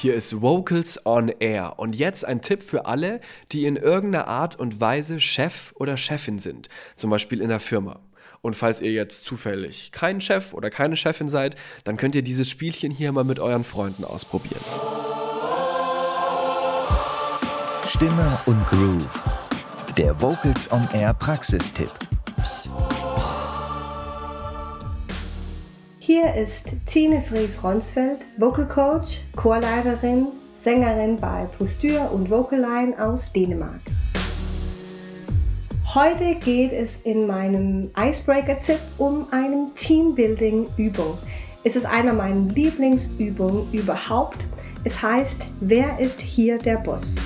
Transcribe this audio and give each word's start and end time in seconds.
Hier 0.00 0.14
ist 0.14 0.40
Vocals 0.40 1.04
on 1.06 1.28
Air 1.40 1.80
und 1.80 1.96
jetzt 1.96 2.24
ein 2.24 2.40
Tipp 2.40 2.62
für 2.62 2.86
alle, 2.86 3.20
die 3.50 3.66
in 3.66 3.74
irgendeiner 3.74 4.28
Art 4.28 4.54
und 4.54 4.80
Weise 4.80 5.18
Chef 5.18 5.72
oder 5.74 5.96
Chefin 5.96 6.38
sind, 6.38 6.68
zum 6.94 7.10
Beispiel 7.10 7.40
in 7.40 7.48
der 7.48 7.58
Firma. 7.58 7.98
Und 8.40 8.54
falls 8.54 8.80
ihr 8.80 8.92
jetzt 8.92 9.24
zufällig 9.24 9.90
kein 9.90 10.20
Chef 10.20 10.54
oder 10.54 10.70
keine 10.70 10.96
Chefin 10.96 11.28
seid, 11.28 11.56
dann 11.82 11.96
könnt 11.96 12.14
ihr 12.14 12.22
dieses 12.22 12.48
Spielchen 12.48 12.92
hier 12.92 13.10
mal 13.10 13.24
mit 13.24 13.40
euren 13.40 13.64
Freunden 13.64 14.04
ausprobieren. 14.04 14.62
Stimme 17.88 18.38
und 18.46 18.64
Groove. 18.68 19.24
Der 19.96 20.22
Vocals 20.22 20.70
on 20.70 20.86
Air 20.92 21.12
Praxistipp. 21.12 21.90
Hier 26.10 26.34
ist 26.34 26.70
Tine 26.86 27.20
Fries-Ronsfeld, 27.20 28.20
Vocal 28.38 28.66
Coach, 28.66 29.20
Chorleiterin, 29.36 30.28
Sängerin 30.54 31.18
bei 31.20 31.46
Postur 31.58 32.10
und 32.10 32.30
Vocaline 32.30 32.94
aus 32.98 33.30
Dänemark. 33.30 33.82
Heute 35.92 36.36
geht 36.36 36.72
es 36.72 37.02
in 37.02 37.26
meinem 37.26 37.90
Icebreaker-Tipp 37.94 38.78
um 38.96 39.26
eine 39.30 39.66
Teambuilding-Übung. 39.74 41.18
Es 41.62 41.76
ist 41.76 41.84
eine 41.84 42.14
meiner 42.14 42.54
Lieblingsübungen 42.54 43.70
überhaupt. 43.70 44.38
Es 44.84 45.02
heißt, 45.02 45.42
wer 45.60 46.00
ist 46.00 46.22
hier 46.22 46.56
der 46.56 46.78
Boss? 46.78 47.16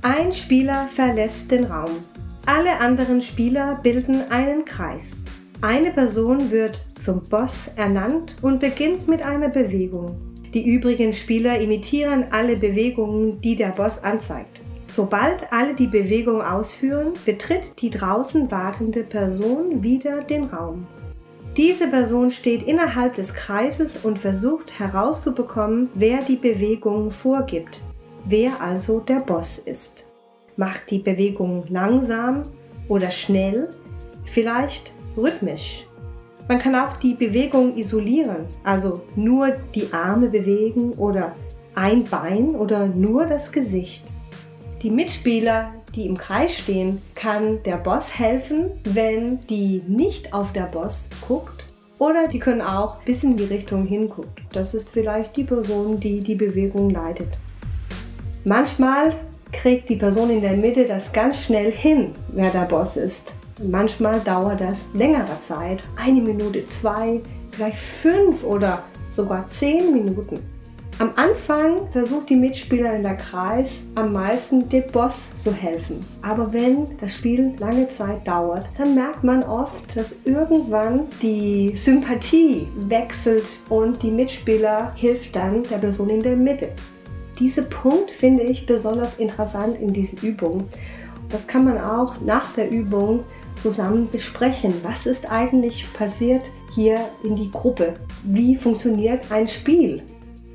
Ein 0.00 0.32
Spieler 0.32 0.88
verlässt 0.90 1.50
den 1.50 1.64
Raum. 1.64 1.98
Alle 2.44 2.80
anderen 2.80 3.22
Spieler 3.22 3.78
bilden 3.84 4.28
einen 4.32 4.64
Kreis. 4.64 5.24
Eine 5.60 5.92
Person 5.92 6.50
wird 6.50 6.80
zum 6.92 7.22
Boss 7.28 7.68
ernannt 7.76 8.34
und 8.42 8.58
beginnt 8.58 9.06
mit 9.06 9.22
einer 9.22 9.48
Bewegung. 9.48 10.16
Die 10.52 10.66
übrigen 10.66 11.12
Spieler 11.12 11.60
imitieren 11.60 12.26
alle 12.32 12.56
Bewegungen, 12.56 13.40
die 13.40 13.54
der 13.54 13.68
Boss 13.68 14.02
anzeigt. 14.02 14.60
Sobald 14.88 15.52
alle 15.52 15.74
die 15.74 15.86
Bewegung 15.86 16.42
ausführen, 16.42 17.12
betritt 17.24 17.80
die 17.80 17.90
draußen 17.90 18.50
wartende 18.50 19.04
Person 19.04 19.84
wieder 19.84 20.22
den 20.22 20.46
Raum. 20.46 20.88
Diese 21.56 21.86
Person 21.86 22.32
steht 22.32 22.64
innerhalb 22.64 23.14
des 23.14 23.34
Kreises 23.34 23.98
und 23.98 24.18
versucht 24.18 24.80
herauszubekommen, 24.80 25.90
wer 25.94 26.18
die 26.22 26.36
Bewegung 26.36 27.12
vorgibt, 27.12 27.80
wer 28.24 28.60
also 28.60 28.98
der 28.98 29.20
Boss 29.20 29.60
ist 29.60 30.04
macht 30.56 30.90
die 30.90 30.98
Bewegung 30.98 31.64
langsam 31.68 32.42
oder 32.88 33.10
schnell, 33.10 33.68
vielleicht 34.24 34.92
rhythmisch. 35.16 35.86
Man 36.48 36.58
kann 36.58 36.74
auch 36.74 36.96
die 36.96 37.14
Bewegung 37.14 37.76
isolieren, 37.76 38.46
also 38.64 39.02
nur 39.14 39.52
die 39.74 39.92
Arme 39.92 40.28
bewegen 40.28 40.92
oder 40.92 41.34
ein 41.74 42.04
Bein 42.04 42.54
oder 42.54 42.86
nur 42.86 43.26
das 43.26 43.52
Gesicht. 43.52 44.04
Die 44.82 44.90
Mitspieler, 44.90 45.70
die 45.94 46.06
im 46.06 46.16
Kreis 46.16 46.58
stehen, 46.58 46.98
kann 47.14 47.62
der 47.62 47.76
Boss 47.76 48.18
helfen, 48.18 48.72
wenn 48.84 49.38
die 49.40 49.82
nicht 49.86 50.34
auf 50.34 50.52
der 50.52 50.64
Boss 50.64 51.10
guckt. 51.26 51.64
Oder 51.98 52.26
die 52.26 52.40
können 52.40 52.62
auch 52.62 53.00
bis 53.02 53.22
in 53.22 53.36
die 53.36 53.44
Richtung 53.44 53.86
hinguckt. 53.86 54.42
Das 54.52 54.74
ist 54.74 54.90
vielleicht 54.90 55.36
die 55.36 55.44
Person, 55.44 56.00
die 56.00 56.18
die 56.18 56.34
Bewegung 56.34 56.90
leitet. 56.90 57.38
Manchmal 58.44 59.14
kriegt 59.52 59.88
die 59.88 59.96
Person 59.96 60.30
in 60.30 60.40
der 60.40 60.56
Mitte 60.56 60.86
das 60.86 61.12
ganz 61.12 61.44
schnell 61.44 61.70
hin, 61.70 62.12
wer 62.28 62.50
der 62.50 62.64
Boss 62.64 62.96
ist. 62.96 63.34
Manchmal 63.62 64.20
dauert 64.20 64.60
das 64.60 64.88
längere 64.94 65.38
Zeit, 65.40 65.82
eine 65.96 66.20
Minute, 66.20 66.66
zwei, 66.66 67.20
vielleicht 67.50 67.76
fünf 67.76 68.42
oder 68.44 68.82
sogar 69.10 69.48
zehn 69.48 69.92
Minuten. 69.92 70.40
Am 70.98 71.10
Anfang 71.16 71.90
versucht 71.90 72.28
die 72.28 72.36
Mitspieler 72.36 72.94
in 72.94 73.02
der 73.02 73.16
Kreis 73.16 73.86
am 73.94 74.12
meisten 74.12 74.68
dem 74.68 74.86
Boss 74.92 75.42
zu 75.42 75.52
helfen. 75.52 76.00
Aber 76.20 76.52
wenn 76.52 76.98
das 76.98 77.16
Spiel 77.16 77.54
lange 77.58 77.88
Zeit 77.88 78.26
dauert, 78.28 78.68
dann 78.76 78.94
merkt 78.94 79.24
man 79.24 79.42
oft, 79.42 79.96
dass 79.96 80.20
irgendwann 80.24 81.08
die 81.20 81.74
Sympathie 81.74 82.68
wechselt 82.76 83.44
und 83.68 84.02
die 84.02 84.10
Mitspieler 84.10 84.92
hilft 84.94 85.34
dann 85.34 85.62
der 85.64 85.78
Person 85.78 86.10
in 86.10 86.22
der 86.22 86.36
Mitte. 86.36 86.68
Dieser 87.38 87.62
Punkt 87.62 88.10
finde 88.10 88.42
ich 88.42 88.66
besonders 88.66 89.18
interessant 89.18 89.80
in 89.80 89.92
dieser 89.92 90.22
Übung. 90.22 90.68
Das 91.30 91.46
kann 91.46 91.64
man 91.64 91.78
auch 91.78 92.20
nach 92.20 92.52
der 92.54 92.70
Übung 92.70 93.24
zusammen 93.60 94.08
besprechen. 94.10 94.74
Was 94.82 95.06
ist 95.06 95.30
eigentlich 95.30 95.86
passiert 95.94 96.42
hier 96.74 96.98
in 97.24 97.36
die 97.36 97.50
Gruppe? 97.50 97.94
Wie 98.24 98.56
funktioniert 98.56 99.30
ein 99.30 99.48
Spiel? 99.48 100.02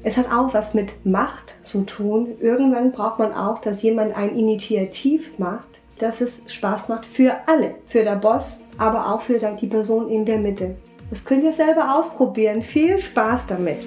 Es 0.03 0.17
hat 0.17 0.31
auch 0.31 0.53
was 0.53 0.73
mit 0.73 1.05
Macht 1.05 1.55
zu 1.63 1.81
tun. 1.81 2.35
Irgendwann 2.39 2.91
braucht 2.91 3.19
man 3.19 3.33
auch, 3.33 3.59
dass 3.59 3.81
jemand 3.81 4.15
ein 4.15 4.37
Initiativ 4.37 5.37
macht, 5.39 5.67
dass 5.99 6.21
es 6.21 6.41
Spaß 6.45 6.89
macht 6.89 7.05
für 7.05 7.35
alle. 7.47 7.75
Für 7.87 8.03
den 8.03 8.19
Boss, 8.21 8.63
aber 8.77 9.13
auch 9.13 9.21
für 9.21 9.39
die 9.39 9.67
Person 9.67 10.09
in 10.09 10.25
der 10.25 10.37
Mitte. 10.37 10.75
Das 11.09 11.25
könnt 11.25 11.43
ihr 11.43 11.53
selber 11.53 11.97
ausprobieren. 11.97 12.61
Viel 12.61 12.99
Spaß 12.99 13.47
damit. 13.47 13.77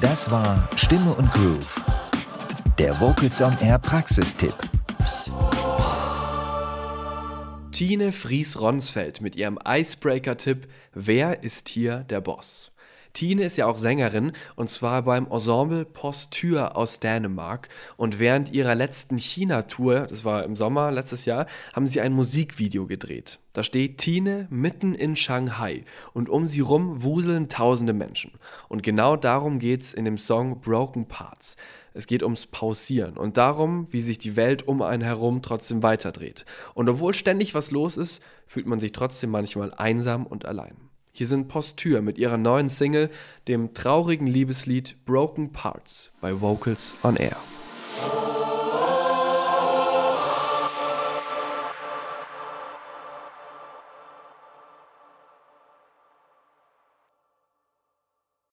Das 0.00 0.30
war 0.30 0.66
Stimme 0.76 1.12
und 1.12 1.30
Groove. 1.30 1.84
Der 2.78 2.98
Vocals 3.00 3.42
on 3.42 3.54
Air 3.60 3.78
Praxistipp. 3.78 4.54
Tine 7.70 8.10
Fries-Ronsfeld 8.10 9.20
mit 9.20 9.36
ihrem 9.36 9.58
Icebreaker-Tipp 9.62 10.68
Wer 10.94 11.42
ist 11.42 11.68
hier 11.68 11.98
der 11.98 12.22
Boss? 12.22 12.72
Tine 13.12 13.44
ist 13.44 13.56
ja 13.56 13.66
auch 13.66 13.78
Sängerin 13.78 14.32
und 14.56 14.70
zwar 14.70 15.02
beim 15.02 15.26
Ensemble 15.30 15.84
Posture 15.84 16.76
aus 16.76 17.00
Dänemark. 17.00 17.68
Und 17.96 18.18
während 18.18 18.52
ihrer 18.52 18.74
letzten 18.74 19.18
China-Tour, 19.18 20.06
das 20.08 20.24
war 20.24 20.44
im 20.44 20.56
Sommer 20.56 20.90
letztes 20.90 21.24
Jahr, 21.24 21.46
haben 21.74 21.86
sie 21.86 22.00
ein 22.00 22.12
Musikvideo 22.12 22.86
gedreht. 22.86 23.38
Da 23.52 23.64
steht 23.64 23.98
Tine 23.98 24.46
mitten 24.50 24.94
in 24.94 25.16
Shanghai 25.16 25.84
und 26.12 26.28
um 26.28 26.46
sie 26.46 26.60
rum 26.60 27.02
wuseln 27.02 27.48
tausende 27.48 27.92
Menschen. 27.92 28.32
Und 28.68 28.82
genau 28.82 29.16
darum 29.16 29.58
geht 29.58 29.82
es 29.82 29.92
in 29.92 30.04
dem 30.04 30.18
Song 30.18 30.60
Broken 30.60 31.08
Parts. 31.08 31.56
Es 31.92 32.06
geht 32.06 32.22
ums 32.22 32.46
Pausieren 32.46 33.16
und 33.16 33.36
darum, 33.36 33.92
wie 33.92 34.00
sich 34.00 34.18
die 34.18 34.36
Welt 34.36 34.68
um 34.68 34.82
einen 34.82 35.02
herum 35.02 35.42
trotzdem 35.42 35.82
weiterdreht. 35.82 36.44
Und 36.74 36.88
obwohl 36.88 37.12
ständig 37.12 37.54
was 37.54 37.72
los 37.72 37.96
ist, 37.96 38.22
fühlt 38.46 38.66
man 38.66 38.78
sich 38.78 38.92
trotzdem 38.92 39.30
manchmal 39.30 39.74
einsam 39.74 40.26
und 40.26 40.44
allein. 40.44 40.89
Hier 41.12 41.26
sind 41.26 41.48
Postür 41.48 42.02
mit 42.02 42.18
ihrer 42.18 42.38
neuen 42.38 42.68
Single, 42.68 43.10
dem 43.48 43.74
traurigen 43.74 44.26
Liebeslied 44.26 45.04
Broken 45.04 45.52
Parts 45.52 46.12
bei 46.20 46.40
Vocals 46.40 46.94
on 47.02 47.16
Air. 47.16 47.36